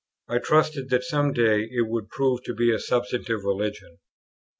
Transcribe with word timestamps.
I 0.27 0.39
trusted 0.39 0.89
that 0.89 1.03
some 1.03 1.31
day 1.31 1.59
it 1.71 1.87
would 1.87 2.09
prove 2.09 2.41
to 2.45 2.55
be 2.55 2.73
a 2.73 2.79
substantive 2.79 3.43
religion. 3.43 3.99